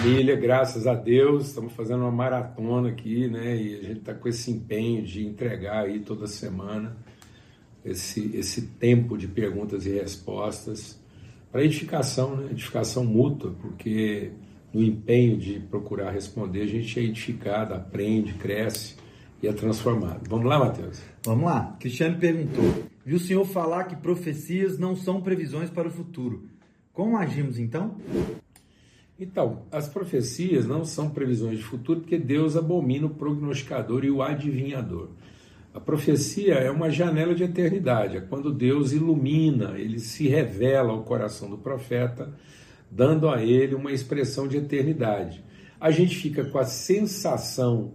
Família, 0.00 0.34
graças 0.34 0.86
a 0.86 0.94
Deus, 0.94 1.48
estamos 1.48 1.74
fazendo 1.74 2.00
uma 2.00 2.10
maratona 2.10 2.88
aqui, 2.88 3.28
né? 3.28 3.54
E 3.54 3.74
a 3.80 3.82
gente 3.82 3.98
está 3.98 4.14
com 4.14 4.26
esse 4.30 4.50
empenho 4.50 5.02
de 5.02 5.26
entregar 5.26 5.84
aí 5.84 6.00
toda 6.00 6.26
semana 6.26 6.96
esse, 7.84 8.34
esse 8.34 8.62
tempo 8.62 9.18
de 9.18 9.28
perguntas 9.28 9.84
e 9.84 9.90
respostas 9.90 10.98
para 11.52 11.62
edificação, 11.62 12.34
né? 12.34 12.48
Edificação 12.50 13.04
mútua, 13.04 13.54
porque 13.60 14.30
no 14.72 14.82
empenho 14.82 15.36
de 15.36 15.60
procurar 15.60 16.12
responder, 16.12 16.62
a 16.62 16.66
gente 16.66 16.98
é 16.98 17.02
edificado, 17.02 17.74
aprende, 17.74 18.32
cresce 18.32 18.96
e 19.42 19.48
é 19.48 19.52
transformado. 19.52 20.26
Vamos 20.30 20.46
lá, 20.46 20.58
Matheus? 20.60 20.98
Vamos 21.26 21.44
lá. 21.44 21.76
Cristiano 21.78 22.18
perguntou: 22.18 22.84
Viu 23.04 23.18
o 23.18 23.20
senhor 23.20 23.44
falar 23.44 23.84
que 23.84 23.96
profecias 23.96 24.78
não 24.78 24.96
são 24.96 25.20
previsões 25.20 25.68
para 25.68 25.88
o 25.88 25.90
futuro? 25.90 26.48
Como 26.90 27.18
agimos 27.18 27.58
então? 27.58 27.96
Então, 29.20 29.64
as 29.70 29.86
profecias 29.86 30.66
não 30.66 30.82
são 30.82 31.10
previsões 31.10 31.58
de 31.58 31.64
futuro 31.64 32.00
porque 32.00 32.16
Deus 32.16 32.56
abomina 32.56 33.04
o 33.04 33.10
prognosticador 33.10 34.02
e 34.02 34.10
o 34.10 34.22
adivinhador. 34.22 35.10
A 35.74 35.78
profecia 35.78 36.54
é 36.54 36.70
uma 36.70 36.90
janela 36.90 37.34
de 37.34 37.44
eternidade, 37.44 38.16
é 38.16 38.20
quando 38.22 38.50
Deus 38.50 38.92
ilumina, 38.92 39.78
ele 39.78 40.00
se 40.00 40.26
revela 40.26 40.92
ao 40.92 41.02
coração 41.02 41.50
do 41.50 41.58
profeta, 41.58 42.32
dando 42.90 43.28
a 43.28 43.44
ele 43.44 43.74
uma 43.74 43.92
expressão 43.92 44.48
de 44.48 44.56
eternidade. 44.56 45.44
A 45.78 45.90
gente 45.90 46.16
fica 46.16 46.42
com 46.44 46.58
a 46.58 46.64
sensação 46.64 47.92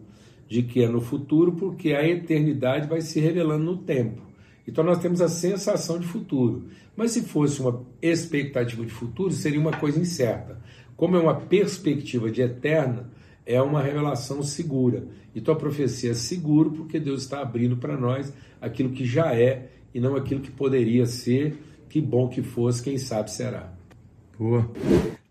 de 0.48 0.62
que 0.62 0.84
é 0.84 0.88
no 0.88 1.02
futuro 1.02 1.54
porque 1.54 1.94
a 1.94 2.08
eternidade 2.08 2.88
vai 2.88 3.02
se 3.02 3.20
revelando 3.20 3.64
no 3.64 3.78
tempo. 3.78 4.22
Então 4.67 4.84
nós 4.84 5.00
temos 5.00 5.22
a 5.22 5.28
sensação 5.28 6.00
de 6.00 6.06
futuro. 6.06 6.67
Mas 6.95 7.12
se 7.12 7.23
fosse 7.23 7.62
uma 7.62 7.84
expectativa 8.02 8.86
de 8.86 8.92
futuro, 8.92 9.32
seria 9.32 9.60
uma 9.60 9.73
coisa 9.73 10.00
incerta. 10.00 10.60
Como 10.96 11.16
é 11.16 11.20
uma 11.20 11.36
perspectiva 11.36 12.32
de 12.32 12.42
eterna, 12.42 13.10
é 13.46 13.62
uma 13.62 13.82
revelação 13.82 14.42
segura. 14.42 15.06
Então 15.36 15.54
a 15.54 15.58
profecia 15.58 16.12
é 16.12 16.14
seguro 16.14 16.72
porque 16.72 17.00
Deus 17.00 17.24
está 17.24 17.42
abrindo 17.42 17.78
para 17.78 17.98
nós 17.98 18.34
aquilo 18.62 18.90
que 18.90 19.06
já 19.06 19.36
é 19.36 19.70
e 19.94 20.00
não 20.00 20.16
aquilo 20.16 20.42
que 20.42 20.52
poderia 20.52 21.06
ser. 21.06 21.58
Que 21.90 22.02
bom 22.02 22.28
que 22.28 22.42
fosse, 22.42 22.82
quem 22.82 22.98
sabe 22.98 23.32
será. 23.32 23.73
Boa. 24.38 24.70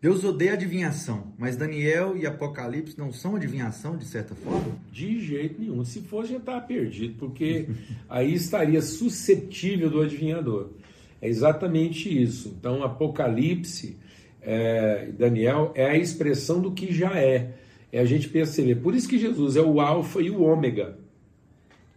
Deus 0.01 0.23
odeia 0.23 0.53
adivinhação, 0.53 1.33
mas 1.39 1.57
Daniel 1.57 2.17
e 2.17 2.27
Apocalipse 2.27 2.99
não 2.99 3.11
são 3.11 3.37
adivinhação 3.37 3.97
de 3.97 4.05
certa 4.05 4.35
forma? 4.35 4.77
De 4.93 5.21
jeito 5.21 5.61
nenhum. 5.61 5.83
Se 5.85 6.01
fosse, 6.01 6.33
já 6.33 6.39
estava 6.39 6.61
perdido, 6.61 7.15
porque 7.19 7.69
aí 8.09 8.35
estaria 8.35 8.83
suscetível 8.83 9.91
do 9.91 10.03
adivinhador. 10.03 10.71
É 11.23 11.29
exatamente 11.29 12.23
isso. 12.23 12.55
Então, 12.59 12.83
Apocalipse 12.83 13.97
é, 14.45 15.09
Daniel 15.17 15.73
é 15.75 15.87
a 15.87 15.97
expressão 15.97 16.61
do 16.61 16.73
que 16.73 16.93
já 16.93 17.19
é. 17.19 17.55
É 17.93 18.01
a 18.01 18.05
gente 18.05 18.29
perceber. 18.29 18.77
Por 18.77 18.95
isso 18.95 19.09
que 19.09 19.19
Jesus 19.19 19.57
é 19.57 19.63
o 19.63 19.81
Alfa 19.81 20.21
e 20.21 20.31
o 20.31 20.43
Ômega. 20.43 20.99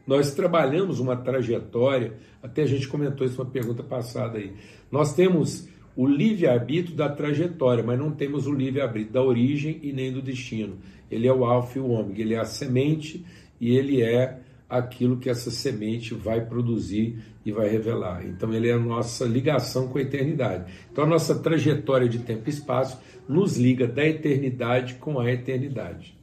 Nós 0.06 0.34
trabalhamos 0.34 1.00
uma 1.00 1.18
trajetória, 1.18 2.14
até 2.42 2.62
a 2.62 2.66
gente 2.66 2.88
comentou 2.88 3.28
isso 3.28 3.42
uma 3.42 3.50
pergunta 3.50 3.84
passada 3.84 4.38
aí. 4.38 4.54
Nós 4.90 5.14
temos 5.14 5.68
o 5.98 6.08
livre-arbítrio 6.08 6.96
da 6.96 7.10
trajetória, 7.10 7.84
mas 7.84 8.00
não 8.00 8.12
temos 8.12 8.48
o 8.48 8.54
livre-arbítrio 8.54 9.12
da 9.12 9.22
origem 9.22 9.80
e 9.82 9.92
nem 9.92 10.14
do 10.14 10.22
destino. 10.22 10.78
Ele 11.12 11.28
é 11.28 11.34
o 11.34 11.44
alfa 11.44 11.80
e 11.80 11.82
o 11.82 11.90
ômega, 11.90 12.22
ele 12.22 12.36
é 12.36 12.40
a 12.40 12.46
semente 12.46 13.26
e 13.60 13.76
ele 13.76 14.02
é 14.02 14.40
aquilo 14.70 15.18
que 15.18 15.30
essa 15.30 15.50
semente 15.50 16.14
vai 16.14 16.46
produzir 16.46 17.20
e 17.46 17.52
vai 17.52 17.70
revelar. 17.70 18.26
Então, 18.26 18.54
ele 18.54 18.70
é 18.70 18.74
a 18.74 18.80
nossa 18.80 19.26
ligação 19.26 19.88
com 19.88 19.98
a 19.98 20.02
eternidade. 20.02 20.72
Então, 20.92 21.04
a 21.04 21.08
nossa 21.08 21.36
trajetória 21.40 22.10
de 22.10 22.20
tempo 22.20 22.44
e 22.48 22.50
espaço 22.50 23.00
nos 23.28 23.58
liga 23.58 23.88
da 23.88 24.06
eternidade 24.06 24.96
com 24.96 25.20
a 25.20 25.32
eternidade. 25.32 26.18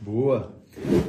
Boa. 0.00 0.56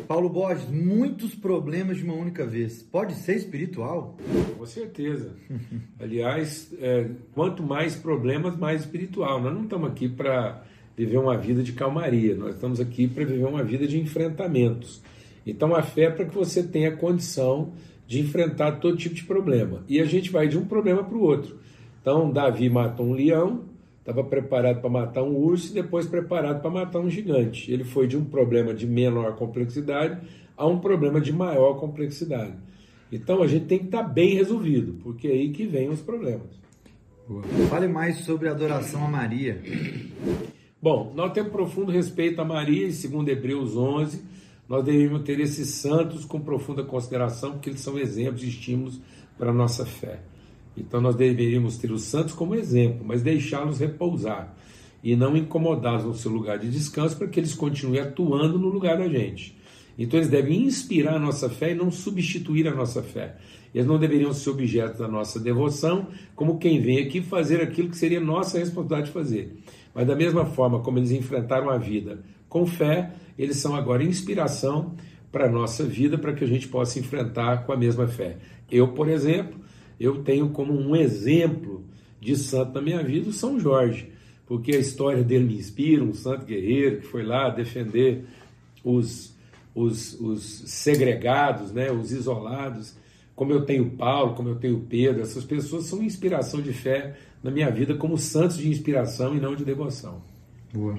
Paulo 0.07 0.29
Borges, 0.29 0.67
muitos 0.69 1.35
problemas 1.35 1.97
de 1.97 2.03
uma 2.03 2.15
única 2.15 2.45
vez. 2.45 2.81
Pode 2.81 3.13
ser 3.13 3.35
espiritual? 3.35 4.17
Com 4.57 4.65
certeza. 4.65 5.35
Aliás, 5.99 6.73
é, 6.79 7.09
quanto 7.33 7.61
mais 7.61 7.95
problemas, 7.95 8.57
mais 8.57 8.81
espiritual. 8.81 9.41
Nós 9.41 9.53
não 9.53 9.63
estamos 9.63 9.89
aqui 9.89 10.09
para 10.09 10.63
viver 10.97 11.17
uma 11.17 11.37
vida 11.37 11.63
de 11.63 11.71
calmaria, 11.71 12.35
nós 12.35 12.55
estamos 12.55 12.79
aqui 12.79 13.07
para 13.07 13.23
viver 13.23 13.45
uma 13.45 13.63
vida 13.63 13.87
de 13.87 13.97
enfrentamentos. 13.97 15.01
Então 15.49 15.75
a 15.75 15.81
fé 15.81 16.03
é 16.03 16.09
para 16.09 16.25
que 16.25 16.35
você 16.35 16.63
tenha 16.63 16.95
condição 16.95 17.73
de 18.07 18.19
enfrentar 18.19 18.73
todo 18.73 18.97
tipo 18.97 19.15
de 19.15 19.23
problema. 19.23 19.83
E 19.87 19.99
a 19.99 20.05
gente 20.05 20.31
vai 20.31 20.47
de 20.47 20.57
um 20.57 20.65
problema 20.65 21.03
para 21.03 21.17
o 21.17 21.21
outro. 21.21 21.57
Então 22.01 22.31
Davi 22.31 22.69
matou 22.69 23.05
um 23.05 23.13
leão, 23.13 23.65
estava 23.99 24.23
preparado 24.23 24.81
para 24.81 24.89
matar 24.89 25.23
um 25.23 25.35
urso 25.35 25.71
e 25.71 25.73
depois 25.75 26.07
preparado 26.07 26.61
para 26.61 26.71
matar 26.71 26.99
um 26.99 27.09
gigante. 27.09 27.71
Ele 27.71 27.83
foi 27.83 28.07
de 28.07 28.17
um 28.17 28.25
problema 28.25 28.73
de 28.73 28.87
menor 28.87 29.35
complexidade 29.35 30.19
a 30.57 30.65
um 30.67 30.79
problema 30.79 31.21
de 31.21 31.31
maior 31.31 31.75
complexidade. 31.75 32.53
Então 33.11 33.41
a 33.41 33.47
gente 33.47 33.65
tem 33.65 33.79
que 33.79 33.85
estar 33.85 34.03
tá 34.03 34.09
bem 34.09 34.35
resolvido, 34.35 34.93
porque 35.03 35.27
é 35.27 35.31
aí 35.31 35.49
que 35.49 35.65
vem 35.65 35.89
os 35.89 36.01
problemas. 36.01 36.59
Fale 37.69 37.87
mais 37.87 38.17
sobre 38.17 38.47
a 38.47 38.51
adoração 38.51 39.05
a 39.05 39.07
Maria. 39.07 39.61
Bom, 40.81 41.13
nós 41.15 41.31
temos 41.31 41.51
profundo 41.51 41.91
respeito 41.91 42.41
a 42.41 42.45
Maria, 42.45 42.91
segundo 42.91 43.29
Hebreus 43.29 43.77
11, 43.77 44.23
nós 44.69 44.85
devemos 44.85 45.23
ter 45.23 45.39
esses 45.39 45.67
santos 45.67 46.23
com 46.23 46.39
profunda 46.39 46.83
consideração, 46.83 47.53
porque 47.53 47.71
eles 47.71 47.81
são 47.81 47.97
exemplos 47.97 48.43
e 48.43 48.49
estímulos 48.49 49.01
para 49.35 49.49
a 49.49 49.53
nossa 49.53 49.83
fé. 49.83 50.19
Então 50.77 51.01
nós 51.01 51.15
deveríamos 51.15 51.77
ter 51.77 51.91
os 51.91 52.03
santos 52.03 52.35
como 52.35 52.53
exemplo, 52.53 53.01
mas 53.03 53.23
deixá-los 53.23 53.79
repousar 53.79 54.55
e 55.03 55.15
não 55.15 55.35
incomodá-los 55.35 56.05
no 56.05 56.13
seu 56.13 56.31
lugar 56.31 56.59
de 56.59 56.69
descanso 56.69 57.17
para 57.17 57.27
que 57.27 57.39
eles 57.39 57.55
continuem 57.55 57.99
atuando 57.99 58.59
no 58.59 58.69
lugar 58.69 58.99
da 58.99 59.09
gente. 59.09 59.57
Então 59.97 60.19
eles 60.19 60.29
devem 60.29 60.63
inspirar 60.63 61.15
a 61.15 61.19
nossa 61.19 61.49
fé 61.49 61.71
e 61.71 61.75
não 61.75 61.89
substituir 61.89 62.67
a 62.67 62.75
nossa 62.75 63.01
fé. 63.01 63.37
Eles 63.73 63.87
não 63.87 63.97
deveriam 63.97 64.33
ser 64.33 64.51
objeto 64.51 64.99
da 64.99 65.07
nossa 65.07 65.39
devoção, 65.39 66.07
como 66.35 66.59
quem 66.59 66.79
vem 66.79 66.99
aqui 66.99 67.21
fazer 67.21 67.61
aquilo 67.61 67.89
que 67.89 67.97
seria 67.97 68.19
nossa 68.19 68.59
responsabilidade 68.59 69.07
de 69.07 69.13
fazer. 69.13 69.57
Mas 69.93 70.07
da 70.07 70.15
mesma 70.15 70.45
forma 70.45 70.79
como 70.79 70.99
eles 70.99 71.11
enfrentaram 71.11 71.69
a 71.69 71.77
vida 71.77 72.23
com 72.49 72.65
fé, 72.65 73.11
eles 73.37 73.57
são 73.57 73.75
agora 73.75 74.03
inspiração 74.03 74.95
para 75.31 75.45
a 75.45 75.49
nossa 75.49 75.83
vida, 75.83 76.17
para 76.17 76.33
que 76.33 76.43
a 76.43 76.47
gente 76.47 76.67
possa 76.67 76.99
enfrentar 76.99 77.65
com 77.65 77.71
a 77.71 77.77
mesma 77.77 78.07
fé. 78.07 78.37
Eu, 78.69 78.89
por 78.89 79.07
exemplo, 79.07 79.59
eu 79.99 80.23
tenho 80.23 80.49
como 80.49 80.73
um 80.73 80.95
exemplo 80.95 81.85
de 82.19 82.35
santo 82.35 82.73
na 82.73 82.81
minha 82.81 83.03
vida 83.03 83.29
o 83.29 83.33
São 83.33 83.59
Jorge, 83.59 84.11
porque 84.45 84.75
a 84.75 84.79
história 84.79 85.23
dele 85.23 85.45
me 85.45 85.55
inspira, 85.55 86.03
um 86.03 86.13
santo 86.13 86.45
guerreiro 86.45 87.01
que 87.01 87.07
foi 87.07 87.23
lá 87.23 87.49
defender 87.49 88.25
os, 88.83 89.35
os, 89.75 90.19
os 90.19 90.43
segregados, 90.65 91.71
né, 91.71 91.91
os 91.91 92.11
isolados, 92.11 92.95
como 93.35 93.53
eu 93.53 93.63
tenho 93.63 93.89
Paulo, 93.91 94.35
como 94.35 94.49
eu 94.49 94.55
tenho 94.55 94.81
Pedro, 94.81 95.21
essas 95.21 95.45
pessoas 95.45 95.85
são 95.85 96.03
inspiração 96.03 96.61
de 96.61 96.73
fé 96.73 97.15
na 97.41 97.51
minha 97.51 97.69
vida 97.69 97.95
como 97.95 98.17
santos 98.17 98.57
de 98.57 98.67
inspiração 98.69 99.35
e 99.35 99.39
não 99.39 99.55
de 99.55 99.63
devoção. 99.63 100.21
Boa. 100.73 100.97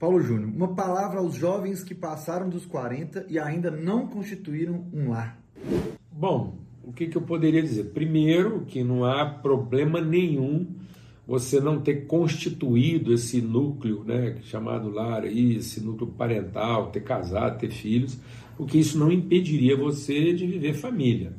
Paulo 0.00 0.22
Júnior, 0.22 0.48
uma 0.48 0.68
palavra 0.68 1.18
aos 1.20 1.34
jovens 1.34 1.84
que 1.84 1.94
passaram 1.94 2.48
dos 2.48 2.64
40 2.64 3.26
e 3.28 3.38
ainda 3.38 3.70
não 3.70 4.06
constituíram 4.06 4.86
um 4.94 5.10
lar. 5.10 5.38
Bom, 6.10 6.56
o 6.82 6.90
que, 6.90 7.06
que 7.06 7.18
eu 7.18 7.20
poderia 7.20 7.62
dizer? 7.62 7.90
Primeiro, 7.92 8.62
que 8.62 8.82
não 8.82 9.04
há 9.04 9.26
problema 9.26 10.00
nenhum 10.00 10.66
você 11.26 11.60
não 11.60 11.82
ter 11.82 12.06
constituído 12.06 13.12
esse 13.12 13.42
núcleo, 13.42 14.02
né, 14.02 14.38
chamado 14.44 14.90
lar 14.90 15.24
aí, 15.24 15.56
esse 15.56 15.82
núcleo 15.82 16.10
parental, 16.10 16.90
ter 16.90 17.00
casado, 17.00 17.58
ter 17.58 17.70
filhos, 17.70 18.18
porque 18.56 18.78
isso 18.78 18.98
não 18.98 19.12
impediria 19.12 19.76
você 19.76 20.32
de 20.32 20.46
viver 20.46 20.72
família. 20.72 21.34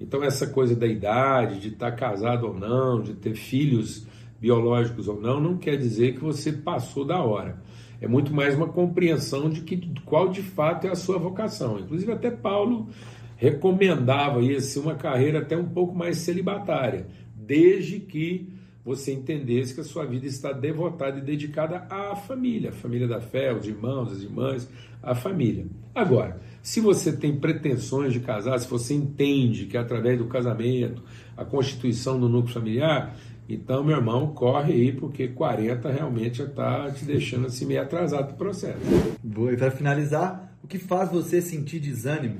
Então 0.00 0.24
essa 0.24 0.46
coisa 0.46 0.74
da 0.74 0.86
idade, 0.86 1.60
de 1.60 1.68
estar 1.68 1.92
casado 1.92 2.46
ou 2.46 2.58
não, 2.58 3.02
de 3.02 3.12
ter 3.12 3.34
filhos 3.34 4.06
biológicos 4.40 5.08
ou 5.08 5.20
não, 5.20 5.40
não 5.40 5.56
quer 5.56 5.76
dizer 5.76 6.14
que 6.14 6.20
você 6.20 6.52
passou 6.52 7.04
da 7.04 7.22
hora 7.22 7.62
é 8.00 8.06
muito 8.06 8.32
mais 8.32 8.54
uma 8.54 8.68
compreensão 8.68 9.50
de 9.50 9.62
que 9.62 9.92
qual 10.04 10.28
de 10.28 10.42
fato 10.42 10.86
é 10.86 10.90
a 10.90 10.94
sua 10.94 11.18
vocação. 11.18 11.80
Inclusive 11.80 12.12
até 12.12 12.30
Paulo 12.30 12.88
recomendava 13.36 14.40
isso, 14.40 14.80
uma 14.80 14.94
carreira 14.94 15.40
até 15.40 15.56
um 15.56 15.68
pouco 15.68 15.94
mais 15.94 16.18
celibatária, 16.18 17.06
desde 17.34 18.00
que 18.00 18.48
você 18.84 19.12
entendesse 19.12 19.74
que 19.74 19.80
a 19.80 19.84
sua 19.84 20.06
vida 20.06 20.26
está 20.26 20.52
devotada 20.52 21.18
e 21.18 21.22
dedicada 21.22 21.86
à 21.90 22.16
família, 22.16 22.70
a 22.70 22.72
família 22.72 23.06
da 23.06 23.20
fé, 23.20 23.52
os 23.52 23.66
irmãos, 23.66 24.12
as 24.12 24.22
irmãs, 24.22 24.68
a 25.02 25.14
família. 25.14 25.66
Agora, 25.94 26.40
se 26.62 26.80
você 26.80 27.12
tem 27.12 27.36
pretensões 27.36 28.12
de 28.12 28.20
casar, 28.20 28.58
se 28.58 28.68
você 28.68 28.94
entende 28.94 29.66
que 29.66 29.76
através 29.76 30.18
do 30.18 30.26
casamento, 30.26 31.02
a 31.36 31.44
constituição 31.44 32.18
do 32.18 32.28
núcleo 32.28 32.54
familiar, 32.54 33.14
então, 33.48 33.82
meu 33.82 33.96
irmão, 33.96 34.34
corre 34.34 34.74
aí, 34.74 34.92
porque 34.92 35.28
40 35.28 35.90
realmente 35.90 36.38
já 36.38 36.44
está 36.44 36.90
te 36.90 37.04
deixando 37.06 37.46
assim 37.46 37.64
meio 37.64 37.80
atrasado 37.80 38.32
o 38.32 38.36
processo. 38.36 38.78
Boa, 39.24 39.52
e 39.52 39.56
para 39.56 39.70
finalizar, 39.70 40.52
o 40.62 40.66
que 40.66 40.78
faz 40.78 41.10
você 41.10 41.40
sentir 41.40 41.80
desânimo? 41.80 42.36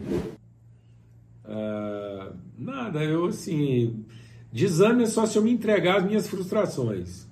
Uh, 1.46 2.34
nada, 2.58 3.02
eu 3.02 3.25
assim. 3.25 4.05
Desânimo 4.52 5.02
é 5.02 5.06
só 5.06 5.25
se 5.25 5.38
eu 5.38 5.43
me 5.43 5.50
entregar 5.50 5.99
às 5.99 6.05
minhas 6.05 6.28
frustrações. 6.28 7.26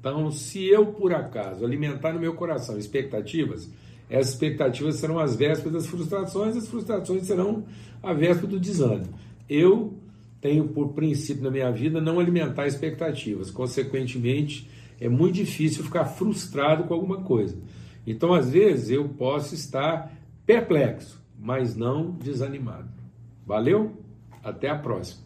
Então, 0.00 0.30
se 0.30 0.66
eu, 0.66 0.86
por 0.86 1.12
acaso, 1.12 1.64
alimentar 1.64 2.14
no 2.14 2.20
meu 2.20 2.34
coração 2.34 2.78
expectativas, 2.78 3.70
essas 4.08 4.32
expectativas 4.32 4.96
serão 4.96 5.18
as 5.18 5.36
vésperas 5.36 5.72
das 5.72 5.86
frustrações, 5.86 6.56
as 6.56 6.68
frustrações 6.68 7.24
serão 7.24 7.64
a 8.02 8.14
véspera 8.14 8.46
do 8.46 8.60
desânimo. 8.60 9.12
Eu 9.48 9.94
tenho 10.44 10.68
por 10.68 10.92
princípio 10.92 11.42
na 11.42 11.50
minha 11.50 11.72
vida 11.72 12.02
não 12.02 12.20
alimentar 12.20 12.66
expectativas, 12.66 13.50
consequentemente, 13.50 14.68
é 15.00 15.08
muito 15.08 15.36
difícil 15.36 15.82
ficar 15.82 16.04
frustrado 16.04 16.84
com 16.84 16.92
alguma 16.92 17.22
coisa. 17.22 17.56
Então, 18.06 18.34
às 18.34 18.50
vezes, 18.50 18.90
eu 18.90 19.08
posso 19.08 19.54
estar 19.54 20.12
perplexo, 20.44 21.18
mas 21.38 21.74
não 21.74 22.10
desanimado. 22.10 22.90
Valeu? 23.46 23.96
Até 24.42 24.68
a 24.68 24.76
próxima. 24.76 25.22